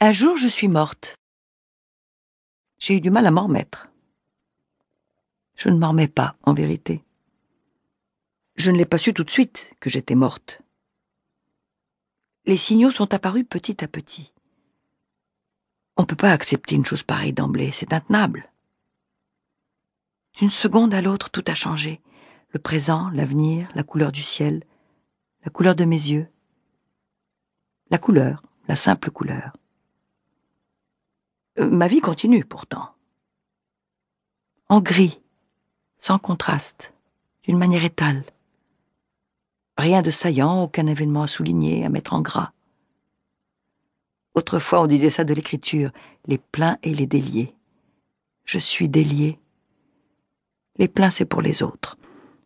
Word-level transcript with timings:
Un 0.00 0.12
jour, 0.12 0.36
je 0.36 0.46
suis 0.46 0.68
morte. 0.68 1.16
J'ai 2.78 2.94
eu 2.94 3.00
du 3.00 3.10
mal 3.10 3.26
à 3.26 3.32
m'en 3.32 3.46
remettre. 3.46 3.88
Je 5.56 5.70
ne 5.70 5.76
m'en 5.76 5.88
remets 5.88 6.06
pas, 6.06 6.36
en 6.44 6.54
vérité. 6.54 7.02
Je 8.54 8.70
ne 8.70 8.76
l'ai 8.76 8.84
pas 8.84 8.98
su 8.98 9.12
tout 9.12 9.24
de 9.24 9.30
suite 9.30 9.72
que 9.80 9.90
j'étais 9.90 10.14
morte. 10.14 10.62
Les 12.46 12.56
signaux 12.56 12.92
sont 12.92 13.12
apparus 13.12 13.44
petit 13.50 13.82
à 13.82 13.88
petit. 13.88 14.32
On 15.96 16.02
ne 16.02 16.06
peut 16.06 16.14
pas 16.14 16.30
accepter 16.30 16.76
une 16.76 16.86
chose 16.86 17.02
pareille 17.02 17.32
d'emblée, 17.32 17.72
c'est 17.72 17.92
intenable. 17.92 18.52
D'une 20.34 20.50
seconde 20.50 20.94
à 20.94 21.02
l'autre, 21.02 21.28
tout 21.28 21.44
a 21.48 21.56
changé. 21.56 22.00
Le 22.50 22.60
présent, 22.60 23.10
l'avenir, 23.10 23.68
la 23.74 23.82
couleur 23.82 24.12
du 24.12 24.22
ciel, 24.22 24.62
la 25.44 25.50
couleur 25.50 25.74
de 25.74 25.84
mes 25.84 25.96
yeux. 25.96 26.28
La 27.90 27.98
couleur, 27.98 28.44
la 28.68 28.76
simple 28.76 29.10
couleur. 29.10 29.57
Ma 31.58 31.88
vie 31.88 32.00
continue 32.00 32.44
pourtant. 32.44 32.90
En 34.68 34.80
gris, 34.80 35.20
sans 35.98 36.18
contraste, 36.18 36.92
d'une 37.42 37.58
manière 37.58 37.82
étale. 37.84 38.24
Rien 39.76 40.02
de 40.02 40.10
saillant, 40.10 40.62
aucun 40.62 40.86
événement 40.86 41.22
à 41.22 41.26
souligner, 41.26 41.84
à 41.84 41.88
mettre 41.88 42.12
en 42.12 42.20
gras. 42.20 42.52
Autrefois 44.34 44.82
on 44.82 44.86
disait 44.86 45.10
ça 45.10 45.24
de 45.24 45.34
l'écriture, 45.34 45.90
les 46.26 46.38
pleins 46.38 46.78
et 46.84 46.94
les 46.94 47.06
déliés. 47.06 47.56
Je 48.44 48.58
suis 48.58 48.88
délié. 48.88 49.40
Les 50.76 50.86
pleins 50.86 51.10
c'est 51.10 51.24
pour 51.24 51.42
les 51.42 51.64
autres. 51.64 51.98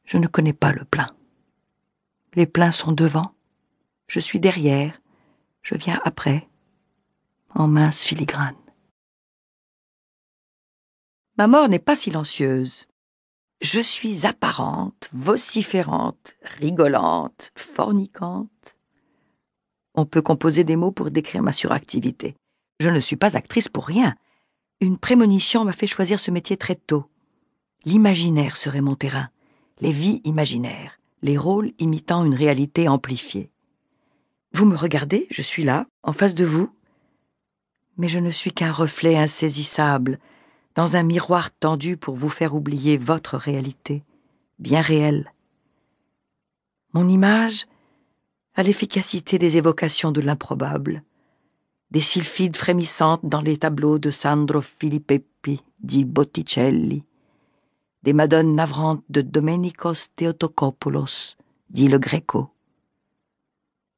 Je 0.05 0.17
ne 0.17 0.27
connais 0.27 0.55
pas 0.55 0.73
le 0.73 0.85
plein. 0.85 1.09
Les 2.35 2.47
pleins 2.47 2.71
sont 2.71 2.93
devant. 2.93 3.35
Je 4.07 4.21
suis 4.21 4.41
derrière. 4.41 4.99
Je 5.63 5.75
viens 5.75 6.01
après, 6.05 6.49
en 7.55 7.69
mince 7.69 8.05
filigrane. 8.05 8.57
Ma 11.39 11.47
mort 11.47 11.69
n'est 11.69 11.79
pas 11.79 11.97
silencieuse. 11.97 12.87
Je 13.63 13.81
suis 13.81 14.27
apparente, 14.27 15.09
vociférante, 15.13 16.35
rigolante, 16.59 17.53
fornicante. 17.57 18.77
On 19.95 20.05
peut 20.05 20.21
composer 20.21 20.65
des 20.65 20.77
mots 20.77 20.93
pour 20.93 21.11
décrire 21.11 21.43
ma 21.43 21.53
suractivité. 21.53 22.35
Je 22.81 22.91
ne 22.91 23.01
suis 23.01 23.17
pas 23.17 23.37
actrice 23.37 23.69
pour 23.69 23.87
rien. 23.87 24.15
Une 24.81 24.99
prémonition 24.99 25.65
m'a 25.65 25.73
fait 25.73 25.87
choisir 25.87 26.19
ce 26.19 26.31
métier 26.31 26.57
très 26.57 26.75
tôt. 26.75 27.07
L'imaginaire 27.85 28.57
serait 28.57 28.81
mon 28.81 28.95
terrain, 28.95 29.31
les 29.81 29.93
vies 29.93 30.21
imaginaires, 30.25 30.99
les 31.23 31.39
rôles 31.39 31.73
imitant 31.79 32.25
une 32.25 32.35
réalité 32.35 32.89
amplifiée. 32.89 33.51
Vous 34.55 34.67
me 34.67 34.77
regardez, 34.77 35.27
je 35.31 35.43
suis 35.43 35.65
là, 35.65 35.87
en 36.03 36.13
face 36.13 36.35
de 36.35 36.45
vous, 36.45 36.71
mais 37.97 38.09
je 38.09 38.19
ne 38.19 38.31
suis 38.31 38.53
qu'un 38.53 38.73
reflet 38.73 39.17
insaisissable, 39.17 40.19
dans 40.75 40.97
un 40.97 41.03
miroir 41.03 41.51
tendu 41.51 41.97
pour 41.97 42.17
vous 42.17 42.29
faire 42.29 42.55
oublier 42.55 42.97
votre 42.97 43.37
réalité, 43.37 44.03
bien 44.59 44.81
réelle. 44.81 45.33
Mon 46.95 47.09
image 47.09 47.67
a 48.55 48.63
l'efficacité 48.63 49.39
des 49.39 49.57
évocations 49.57 50.13
de 50.13 50.21
l'improbable, 50.21 51.03
des 51.91 52.01
sylphides 52.01 52.57
frémissantes 52.57 53.25
dans 53.25 53.41
les 53.41 53.57
tableaux 53.57 53.99
de 53.99 54.11
Sandro 54.11 54.63
Filippeppi 54.63 55.63
dit 55.81 56.05
Botticelli, 56.05 57.05
des 58.03 58.13
madones 58.13 58.55
navrantes 58.55 59.05
de 59.09 59.21
Domenikos 59.21 60.09
Theotokopoulos, 60.17 61.37
dit 61.71 61.89
le 61.89 61.99
Gréco. 61.99 62.51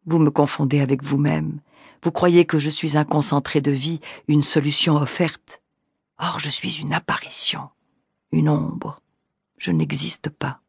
Vous 0.07 0.19
me 0.19 0.31
confondez 0.31 0.81
avec 0.81 1.03
vous-même, 1.03 1.61
vous 2.03 2.13
croyez 2.13 2.45
que 2.45 2.59
je 2.59 2.69
suis 2.69 2.99
un 2.99 3.05
concentré 3.05 3.61
de 3.61 3.71
vie, 3.71 4.01
une 4.29 4.43
solution 4.43 4.97
offerte. 4.97 5.63
Or 6.19 6.39
je 6.39 6.51
suis 6.51 6.81
une 6.81 6.95
apparition, 6.95 7.71
une 8.31 8.49
ombre. 8.49 9.01
Je 9.59 9.73
n'existe 9.73 10.29
pas. 10.29 10.61